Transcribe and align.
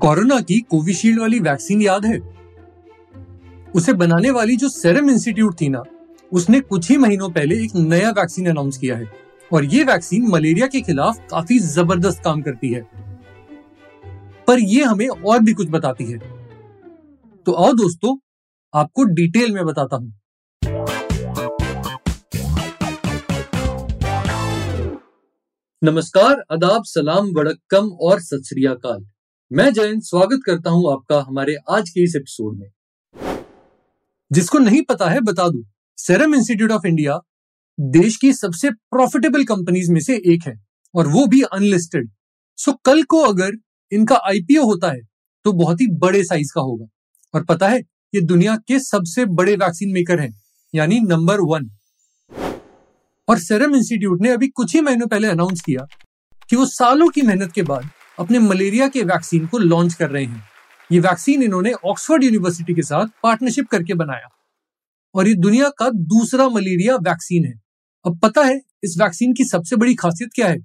Corona 0.00 0.40
की 0.40 0.60
Covishield 0.60 1.20
वाली 1.20 1.40
vaccine 1.40 1.82
याद 1.82 2.06
है? 2.06 2.18
उसे 3.74 3.92
बनाने 3.92 4.30
वाली 4.30 4.56
जो 4.56 4.68
सेरम 4.68 5.10
इंस्टीट्यूट 5.10 5.60
थी 5.60 5.68
ना, 5.68 5.82
उसने 6.32 6.60
कुछ 6.60 6.90
ही 6.90 6.96
महीनों 6.96 7.30
पहले 7.30 7.64
एक 7.64 7.70
नया 7.76 8.10
वैक्सीन 8.10 8.46
अनाउंस 8.50 8.78
किया 8.78 8.96
है। 8.96 9.12
और 9.52 9.64
ये 9.64 9.84
वैक्सीन 9.84 10.28
मलेरिया 10.28 10.66
के 10.66 10.80
खिलाफ 10.80 11.18
काफ़ी 11.30 11.58
ज़बरदस्त 11.58 12.22
काम 12.24 12.42
करती 12.42 12.72
है। 12.72 12.82
पर 14.46 14.58
ये 14.58 14.84
हमें 14.84 15.08
और 15.08 15.38
भी 15.38 15.52
कुछ 15.52 15.68
बताती 15.68 16.04
है। 16.04 16.18
तो 17.46 17.52
आओ 17.52 17.72
दोस्तों, 17.72 18.18
आपको 18.74 19.04
डिटेल 19.04 19.52
में 19.52 19.66
बताता 19.66 19.96
हूँ। 19.96 20.20
नमस्कार, 25.84 26.44
अदाब, 26.50 26.82
सलाम, 26.84 27.26
वड़क्कम 27.36 27.88
और 27.88 28.20
सत 28.20 28.42
श्रीकाल 28.46 29.06
मैं 29.50 29.72
जयंत, 29.74 30.02
स्वागत 30.02 30.40
करता 30.46 30.70
हूँ 30.70 30.92
आपका 30.92 31.18
हमारे 31.20 31.54
आज 31.70 31.88
के 31.90 32.02
इस 32.04 32.14
एपिसोड 32.16 32.58
में। 32.58 33.42
जिसको 34.30 34.58
नहीं 34.58 34.82
पता 34.82 35.08
है, 35.10 35.20
बता 35.20 35.48
दू 35.48 35.64
सेरम 35.98 36.34
इंस्टीट्यूट 36.34 36.72
ऑफ़ 36.72 36.86
इंडिया 36.86 37.18
देश 37.78 38.16
की 38.16 38.32
सबसे 38.32 38.70
प्रॉफिटेबल 38.70 39.44
कंपनीज़ 39.44 39.92
में 39.92 40.00
से 40.00 40.16
एक 40.34 40.46
है, 40.46 40.54
और 40.94 41.08
वो 41.08 41.26
भी 41.26 41.42
अनलिस्टेड 41.42 42.10
सो 42.58 42.72
कल 42.84 43.02
को 43.04 43.22
अगर 43.24 43.58
इनका 43.92 44.20
आईपीओ 44.24 44.64
होता 44.64 44.92
है 44.92 45.00
तो 45.44 45.52
बहुत 45.54 45.80
ही 45.80 45.86
बड़े 45.98 46.24
साइज़ 46.24 46.52
का 46.54 46.60
होगा। 46.60 46.86
और 47.34 47.44
पता 47.44 47.68
है, 47.68 47.80
ये 48.14 48.20
दुनिया 48.20 48.56
के 48.68 48.78
सबसे 48.80 49.24
बड़े 49.26 49.56
वैक्सीन 49.56 49.92
मेकर 49.92 50.20
हैं, 50.20 50.34
यानी 50.74 51.00
नंबर 51.00 51.40
वन 51.44 51.70
और 53.28 53.38
सेरम 53.40 53.74
इंस्टीट्यूट 53.76 54.22
ने 54.22 54.30
अभी 54.30 54.48
कुछ 54.48 54.74
ही 54.74 54.80
महीनों 54.80 55.06
पहले 55.06 55.28
अनाउंस 55.28 55.60
किया 55.60 55.86
कि 56.48 56.56
वो 56.56 56.66
सालों 56.68 57.08
की 57.08 57.22
मेहनत 57.22 57.52
के 57.52 57.62
बाद 57.62 57.90
अपने 58.20 58.38
मलेरिया 58.38 58.88
के 58.88 59.02
वैक्सीन 59.02 59.46
को 59.46 59.58
लॉन्च 59.58 59.94
कर 59.94 60.10
रहे 60.10 60.24
हैं। 60.24 60.44
ये 60.92 61.00
वैक्सीन 61.00 61.42
इन्होंने 61.42 61.72
ऑक्सफोर्ड 61.72 62.24
यूनिवर्सिटी 62.24 62.74
के 62.74 62.82
साथ 62.82 63.06
पार्टनरशिप 63.22 63.68
करके 63.68 63.94
बनाया। 63.94 64.28
और 65.14 65.28
ये 65.28 65.34
दुनिया 65.34 65.68
का 65.68 65.90
दूसरा 65.90 66.48
मलेरिया 66.48 66.96
वैक्सीन 66.96 67.44
है। 67.44 67.60
अब 68.06 68.18
पता 68.18 68.44
है 68.44 68.60
इस 68.84 68.96
वैक्सीन 69.00 69.32
की 69.32 69.44
सबसे 69.44 69.76
बड़ी 69.76 69.94
खासियत 69.94 70.30
क्या 70.34 70.48
है? 70.48 70.58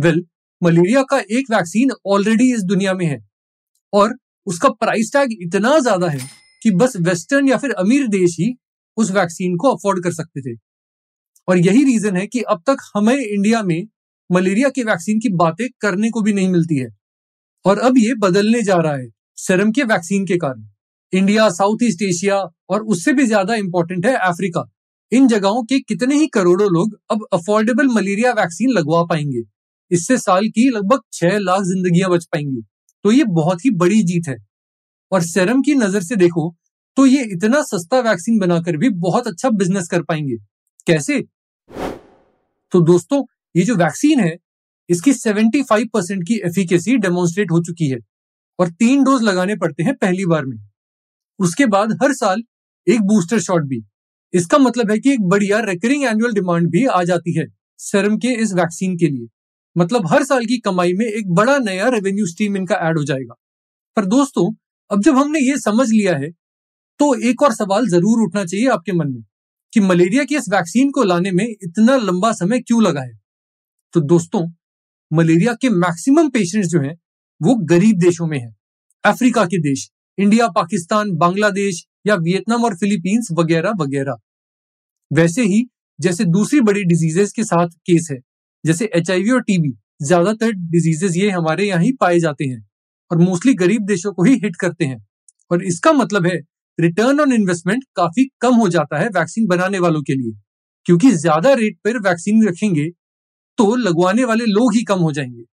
वेल 0.00 0.14
well, 0.14 0.26
मलेरिया 0.62 1.02
का 1.02 1.18
एक 1.18 1.44
वैक्सीन 1.50 1.90
ऑलरेडी 2.06 2.54
इस 2.54 2.62
दुनिया 2.62 2.94
में 2.94 3.06
है। 3.06 3.28
और 3.92 4.14
उसका 4.46 4.68
प्राइस 4.68 5.12
टैग 5.12 5.28
इतना 5.42 5.78
ज़्यादा 5.78 6.08
है 6.08 6.20
कि 6.62 6.70
बस 6.70 6.96
वेस्टर्न 6.96 7.48
या 7.48 7.56
फिर 7.56 7.70
अमीर 7.70 8.06
देश 8.08 8.36
ही 8.40 8.56
उस 8.96 9.10
वैक्सीन 9.10 9.56
को 9.56 9.74
अफोर्ड 9.74 10.02
कर 10.02 10.12
सकते 10.12 10.40
थे। 10.40 10.58
और 11.48 11.58
यही 11.58 11.84
रीजन 11.84 12.16
है 12.16 12.26
कि 12.26 12.40
अब 12.40 12.62
तक 12.66 12.76
हमें 12.96 13.16
इंडिया 13.16 13.62
में 13.62 13.86
मलेरिया 14.30 14.68
के 14.68 14.82
वैक्सीन 14.84 15.18
की 15.20 15.28
बातें 15.36 15.66
करने 15.80 16.10
को 16.10 16.22
भी 16.22 16.32
नहीं 16.32 16.48
मिलती 16.48 16.78
है। 16.78 16.88
और 17.64 17.78
अब 17.78 17.98
ये 17.98 18.14
बदलने 18.14 18.62
जा 18.62 18.76
रहा 18.76 18.94
है, 18.94 19.08
सेरम 19.38 19.72
के 19.72 19.82
वैक्सीन 19.84 20.24
के 20.26 20.36
कारण। 20.36 20.64
इंडिया, 21.12 21.48
साउथ 21.50 21.82
ईस्ट 21.82 22.02
एशिया 22.02 22.38
और 22.70 22.82
उससे 22.84 23.12
भी 23.12 23.26
ज़्यादा 23.26 23.54
इंपॉर्टेंट 23.56 24.06
है 24.06 24.14
अफ्रीका। 24.16 24.64
इन 25.12 25.26
जगहों 25.28 25.62
के 25.64 25.78
कितने 25.80 26.14
ही 26.14 26.26
करोड़ों 26.28 26.70
लोग 26.70 26.98
अब 27.10 27.26
अफोर्डेबल 27.32 27.88
मलेरिया 27.88 28.32
वैक्सीन 28.32 28.70
लगवा 28.70 29.02
पाएँगे। 29.04 29.42
इससे 29.90 30.16
साल 30.18 30.48
की 30.48 30.68
लगभग 30.70 31.00
छह 31.12 31.38
लाख 31.38 31.62
जिंदगियाँ 31.64 32.10
बच 32.10 32.24
पाएँगी। 32.24 32.62
तो 33.04 33.12
ये 33.12 33.24
बहुत 33.32 33.64
ही 33.64 33.70
बड़ी 33.76 34.02
जीत 34.02 34.28
है। 34.28 34.36
और 35.12 35.22
सेरम 35.22 35.62
की 35.62 35.74
नज़र 35.76 36.02
से 36.02 36.16
देखो 36.16 36.54
तो 36.96 37.04
ये 37.06 37.22
इतना 37.32 37.60
सस्ता 37.62 37.98
वैक्सीन 38.00 38.38
बनाकर 38.38 38.76
भी 38.76 38.88
बहुत 38.98 39.26
अच्छा 39.26 39.50
बिज़नेस 39.52 39.88
कर 39.88 40.02
पाएँगे। 40.02 40.36
कैसे? 40.86 41.20
तो 42.72 42.80
दोस्तों 42.82 43.22
ये 43.56 43.64
जो 43.64 43.74
वैक्सीन 43.76 44.20
है, 44.20 44.36
इसकी 44.88 45.12
75 45.12 45.84
परसेंट 45.92 46.22
की 46.22 46.34
एफिकेसी 46.46 46.96
डेमोन्स्ट्रेट 46.96 47.50
हो 47.50 47.60
चुकी 47.62 47.88
है 47.88 47.98
और 48.58 48.70
तीन 48.72 49.04
डोज 49.04 49.22
लगाने 49.22 49.56
पड़ते 49.56 49.82
हैं 49.82 49.94
पहली 49.96 50.26
बार 50.26 50.44
में। 50.44 50.56
उसके 51.38 51.66
बाद 51.66 51.92
हर 52.02 52.12
साल 52.14 52.42
एक 52.86 53.00
बूस्टर 53.02 53.40
शॉट 53.40 53.62
भी। 53.62 53.82
इसका 54.34 54.58
मतलब 54.58 54.90
है 54.90 54.98
कि 54.98 55.12
एक 55.12 55.22
बढ़िया 55.28 55.58
रिकरिंग 55.60 56.04
एनुअल 56.04 56.32
डिमांड 56.32 56.70
भी 56.70 56.84
आ 56.86 57.02
जाती 57.04 57.38
है 57.38 57.46
सेरम 57.80 58.16
के 58.18 58.32
इस 58.42 58.52
वैक्सीन 58.54 58.96
के 58.96 59.08
लिए। 59.08 59.26
मतलब 59.76 60.06
हर 60.12 60.24
साल 60.24 60.46
की 60.46 60.58
कमाई 60.58 60.92
में 60.92 61.06
एक 61.06 61.34
बड़ा 61.34 61.58
नया 61.58 61.88
रेवेन्यू 61.88 62.26
स्ट्रीम 62.26 62.56
इनका 62.56 62.76
ऐड 62.88 62.98
हो 62.98 63.04
जाएगा। 63.04 63.34
पर 63.96 64.04
दोस्तों, 64.06 64.52
अब 64.90 65.02
जब 65.02 65.16
हमने 65.16 65.40
ये 65.40 65.58
समझ 65.58 65.88
लिया 65.90 66.16
है 66.16 66.30
तो 67.00 67.14
एक 67.20 67.42
और 67.42 67.52
सवाल 67.52 67.88
ज़रूर 67.88 68.22
उठना 68.22 68.44
चाहिए 68.44 68.68
आपके 68.68 68.92
मन 68.92 69.08
में 69.08 69.22
कि 69.72 69.80
मलेरिया 69.80 70.24
की 70.24 70.36
इस 70.36 70.48
वैक्सीन 70.48 70.90
को 70.90 71.02
लाने 71.02 71.30
में 71.30 71.44
इतना 71.44 71.96
लंबा 71.96 72.32
समय 72.32 72.60
क्यों 72.60 72.82
लगा 72.82 73.00
है? 73.00 73.25
तो 73.96 74.00
दोस्तों, 74.02 74.40
मलेरिया 75.10 75.52
के 75.54 75.68
मैक्सिमम 75.72 76.28
पेशेंट्स 76.30 76.68
जो 76.68 76.80
हैं, 76.80 76.92
वो 77.40 77.54
गरीब 77.66 77.98
देशों 77.98 78.26
में 78.26 78.38
हैं। 78.38 78.54
अफ्रीका 79.04 79.44
के 79.44 79.58
देश, 79.60 79.88
इंडिया, 80.18 80.48
पाकिस्तान, 80.48 81.12
बांग्लादेश 81.12 81.82
या 82.06 82.14
वियतनाम 82.16 82.64
और 82.64 82.74
फिलीपींस 82.76 83.28
वगैरह 83.32 83.74
वगैरह। 83.80 84.16
वैसे 85.10 85.42
ही, 85.44 85.64
जैसे 85.98 86.24
दूसरी 86.26 86.60
बड़ी 86.60 86.82
डिजीजेस 86.84 87.32
के 87.32 87.44
साथ 87.44 87.68
केस 87.86 88.08
है, 88.10 88.18
जैसे 88.64 88.90
एचआईवी 88.96 89.30
और 89.30 89.42
टीबी 89.42 89.72
ज़्यादातर 90.02 90.52
डिजीजेस 90.68 91.16
ये 91.16 91.30
हमारे 91.30 91.66
यहाँ 91.66 91.82
ही 91.82 91.92
पाए 92.00 92.18
जाते 92.18 92.44
हैं 92.44 92.60
और 93.10 93.18
मोस्टली 93.20 93.54
गरीब 93.56 93.86
देशों 93.86 94.12
को 94.12 94.24
ही 94.24 94.34
हिट 94.44 94.56
करते 94.56 94.84
हैं। 94.84 95.00
और 95.50 95.64
इसका 95.64 95.92
मतलब 95.94 96.26
है 96.26 96.36
रिटर्न 96.78 97.20
ऑन 97.20 97.32
इन्वेस्टमेंट 97.32 97.84
काफ़ी 97.96 98.28
कम 98.40 98.54
हो 98.56 98.68
जाता 98.68 98.98
है 98.98 99.08
वैक्सीन 99.10 99.46
बनाने 99.46 99.78
वालों 99.78 100.02
के 100.02 100.14
लिए, 100.14 100.36
क्योंकि 100.86 101.10
ज़्यादा 101.16 101.54
रेट 101.54 101.78
पर 101.84 101.98
वैक्सीन 102.00 102.46
रखेंगे 102.48 102.88
तो 103.58 103.74
लगवाने 103.76 104.24
वाले 104.24 104.44
लोग 104.46 104.74
ही 104.74 104.82
कम 104.84 104.98
हो 105.00 105.12
जाएँगे। 105.12 105.44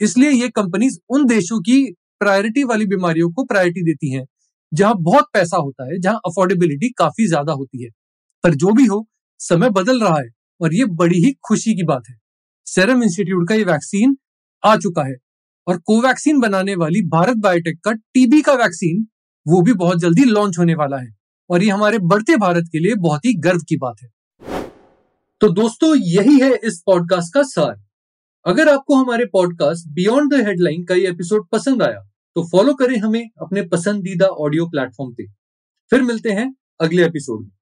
इसलिए 0.00 0.30
ये 0.32 0.48
कंपनीज़ 0.50 0.98
उन 1.10 1.26
देशों 1.26 1.60
की 1.60 1.82
प्रायोरिटी 2.20 2.64
वाली 2.64 2.86
बीमारियों 2.86 3.30
को 3.32 3.44
प्रायोरिटी 3.44 3.82
देती 3.84 4.12
हैं, 4.12 4.24
जहाँ 4.72 4.94
बहुत 5.00 5.26
पैसा 5.32 5.56
होता 5.56 5.86
है, 5.86 5.98
जहाँ 6.00 6.20
अफोर्डेबिलिटी 6.26 6.88
काफ़ी 6.98 7.26
ज़्यादा 7.28 7.52
होती 7.52 7.84
है। 7.84 7.90
पर 8.44 8.54
जो 8.54 8.72
भी 8.72 8.86
हो, 8.86 9.06
समय 9.40 9.70
बदल 9.70 10.00
रहा 10.02 10.18
है 10.18 10.28
और 10.60 10.74
ये 10.74 10.84
बड़ी 10.94 11.18
ही 11.24 11.32
खुशी 11.48 11.74
की 11.76 11.82
बात 11.84 12.02
है। 12.10 12.16
सेरम 12.66 13.02
इंस्टीट्यूट 13.02 13.48
का 13.48 13.54
ये 13.54 13.64
वैक्सीन 13.64 14.16
आ 14.62 14.76
चुका 14.76 15.02
है 15.04 15.16
और 15.66 15.78
कोवैक्सीन 15.78 16.40
बनाने 16.40 16.74
वाली 16.76 17.02
भारत 17.08 17.36
बायोटेक 17.36 17.80
का 17.84 17.92
टीबी 17.92 18.40
का 18.42 18.52
वैक्सीन 18.54 19.06
वो 19.46 19.60
भी 19.62 19.72
बहुत 19.74 19.98
जल्दी 19.98 20.24
लॉन्च 20.24 20.58
होने 20.58 20.74
वाला 20.74 20.98
है 20.98 21.14
और 21.50 21.62
ये 21.62 21.70
हमारे 21.70 21.98
बढ़ते 22.04 22.36
भारत 22.36 22.68
के 22.72 22.78
लिए 22.78 22.94
बहुत 23.00 23.24
ही 23.24 23.34
गर्व 23.40 23.60
की 23.68 23.76
बात 23.76 23.96
है। 24.02 24.08
तो 25.40 25.48
दोस्तों, 25.48 25.96
यही 25.96 26.38
है 26.40 26.54
इस 26.64 26.80
पॉडकास्ट 26.86 27.34
का 27.34 27.42
सार। 27.42 27.74
अगर 28.46 28.68
आपको 28.68 28.94
हमारे 28.94 29.24
पॉडकास्ट 29.24 29.88
बियॉन्ड 29.88 30.34
द 30.34 30.46
हेडलाइन 30.46 30.84
का 30.84 30.94
ये 30.94 31.08
एपिसोड 31.08 31.48
पसंद 31.48 31.82
आया 31.82 32.00
तो 32.36 32.44
फॉलो 32.48 32.74
करें 32.74 32.96
हमें 32.96 33.28
अपने 33.42 33.62
पसंदीदा 33.62 34.26
ऑडियो 34.26 34.66
प्लेटफॉर्म 34.66 35.12
पे। 35.14 35.26
फिर 35.92 36.02
मिलते 36.02 36.30
हैं 36.30 36.54
अगले 36.80 37.04
एपिसोड 37.04 37.42
में। 37.42 37.55